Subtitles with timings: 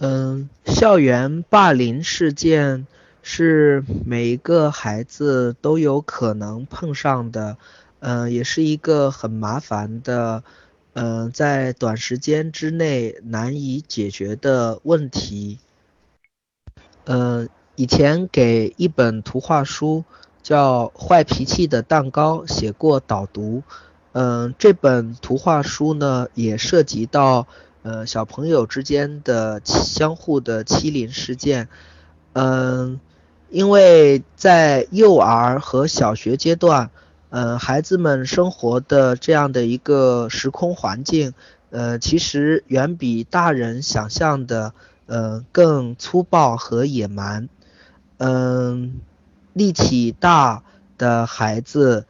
[0.00, 2.86] 嗯，校园霸凌事件
[3.20, 7.56] 是每一个孩子都有可能碰上的，
[7.98, 10.44] 嗯，也是一个很麻烦的，
[10.92, 15.58] 嗯，在短时间之内难以解决的问题。
[17.06, 20.04] 嗯，以前给一本图画书
[20.44, 23.64] 叫《坏脾气的蛋糕》写过导读，
[24.12, 27.48] 嗯，这本图画书呢也涉及到。
[27.82, 31.68] 呃，小朋友之间的相互的欺凌事件，
[32.32, 33.00] 嗯，
[33.50, 36.90] 因为在幼儿和小学阶段，
[37.30, 41.32] 嗯，孩子们生活的这样的一个时空环境，
[41.70, 44.72] 呃，其实远比大人想象的，
[45.06, 47.48] 呃，更粗暴和野蛮，
[48.18, 49.00] 嗯，
[49.52, 50.62] 力气大
[50.98, 52.06] 的孩子，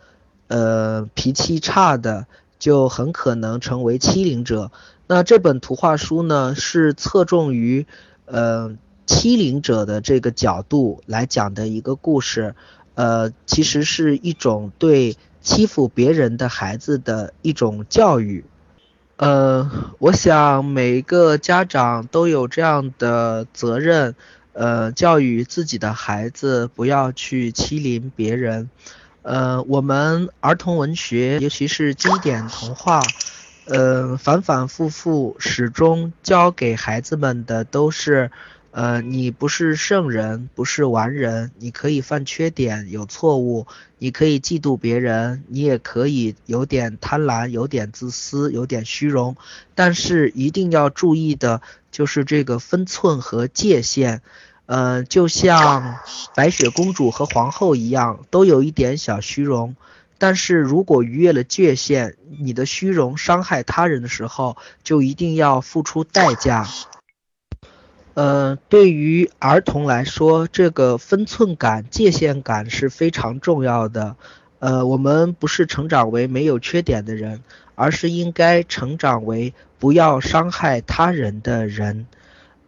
[0.49, 2.27] 呃，脾气差的，
[2.59, 4.71] 就很可能成为欺凌者。
[5.07, 7.87] 那这本图画书呢，是侧重于，
[8.27, 8.77] 呃，
[9.07, 12.55] 欺凌者的这个角度来讲的一个故事，
[12.95, 18.45] 呃，其实是一种对欺负别人的孩子的一种教育，
[19.17, 24.15] 呃，我想每一个家长都有这样的责任，
[24.53, 28.69] 呃，教育自己的孩子不要去欺凌别人，
[29.23, 33.03] 呃，我们儿童文学，尤其是经典童话。
[33.67, 38.31] 呃，反反复复，始终教给孩子们的都是，
[38.71, 43.67] 呃，你不是圣人，不是完人，你可以犯缺点，有错误，
[43.99, 49.37] 你可以嫉妒别人，你也可以有点贪婪，有点自私，有点虚荣，
[49.75, 51.61] 但是一定要注意的
[51.91, 54.23] 就是这个分寸和界限，
[54.69, 55.97] 呃，就像
[56.35, 59.77] 白雪公主和皇后一样，都有一点小虚荣。
[60.19, 66.67] 但是如果逾越了界限，你的虚荣伤害他人的时候，就一定要付出代价。
[68.13, 74.17] 呃，对于儿童来说，这个分寸感、界限感是非常重要的。
[74.59, 77.43] 呃，我们不是成长为没有缺点的人，
[77.75, 82.07] 而是应该成长为不要伤害他人的人。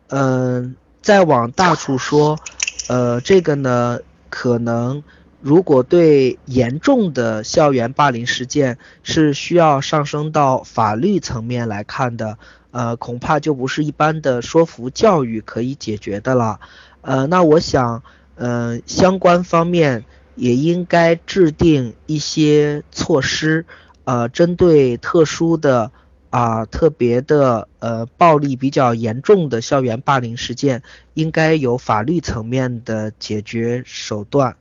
[0.07, 2.39] 嗯，再往大处说，
[2.89, 5.03] 呃，这个呢，可能。
[5.43, 12.37] 如果对严重的校园霸凌事件是需要上升到法律层面来看的，
[12.73, 16.61] 呃，恐怕就不是一般的说服教育可以解决的了。
[17.01, 18.03] 呃，那我想，
[18.35, 23.65] 呃，相关方面也应该制定一些措施，
[24.05, 25.91] 呃，针对特殊的
[26.31, 30.83] 啊特别的呃暴力比较严重的校园霸凌事件，
[31.15, 34.57] 应该有法律层面的解决手段。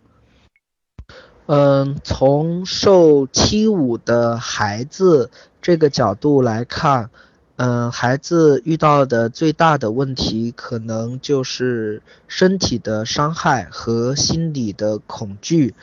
[1.45, 5.31] 嗯，从受欺侮的孩子
[5.61, 7.09] 这个角度来看，
[7.55, 15.73] 嗯，孩子遇到的最大的问题可能就是身体的伤害和心理的恐惧。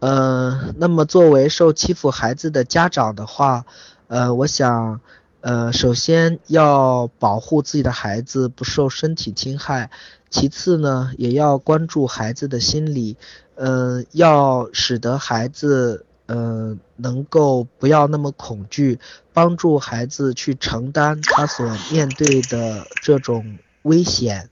[0.00, 3.64] 嗯，那么作为受欺负孩子的家长的话，
[4.08, 5.00] 呃，我想，
[5.46, 9.90] 呃，首先要保护自己的孩子不受身体侵害，
[10.28, 13.16] 其次呢，也要关注孩子的心理。
[13.54, 18.98] 嗯，要使得孩子，嗯，能够不要那么恐惧，
[19.32, 24.50] 帮助孩子去承担他所面对的这种危险。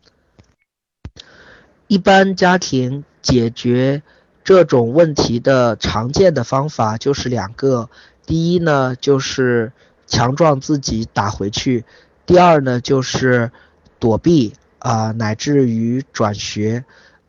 [1.89, 4.05] 一般家庭解决
[4.45, 7.91] 这种问题的常见的方法就是两个，
[8.25, 9.73] 第一呢就是
[10.07, 11.85] 强壮自己打回去，
[12.27, 13.51] 第二呢就是
[13.99, 16.85] 躲避啊，乃至于转学。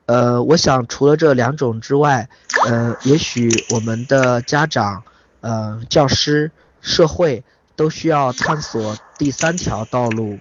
[0.05, 2.29] 呃，我想除了这两种之外，
[2.67, 5.03] 呃，也许我们的家长、
[5.41, 7.43] 呃，教师、社会
[7.75, 10.37] 都需要探索第三条道路。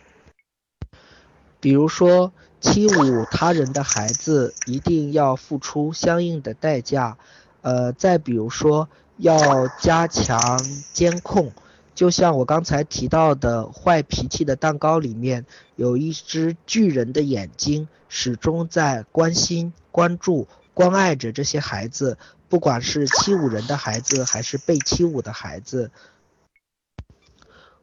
[1.60, 2.30] 比如说，
[2.60, 7.16] 欺侮他人的孩子一定要付出相应的代价。
[7.62, 10.62] 呃，再比如说，要加强
[10.92, 11.52] 监控。
[11.94, 15.46] 就像我刚才提到的坏脾气的蛋糕里面，
[15.76, 22.18] 有一只巨人的眼睛，始终在关心、关注、关爱着这些孩子，
[22.48, 25.92] 不管是欺侮人的孩子，还是被欺侮的孩子，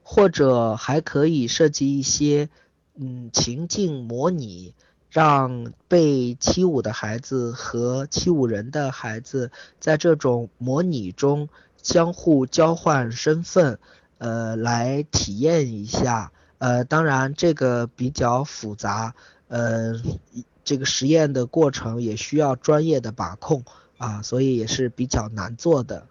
[0.04, 2.50] 或者还可以设计一些
[2.96, 4.74] 嗯情境模拟，
[5.10, 11.48] 让被欺侮的孩子和欺侮人的孩子在这种模拟中
[11.82, 13.80] 相互交换身份。
[14.22, 19.16] 呃，来体验一下，呃，当然这个比较复杂，
[19.48, 20.00] 呃，
[20.64, 23.64] 这个实验的过程也需要专业的把控
[23.98, 26.06] 啊，所以也是比较难做的。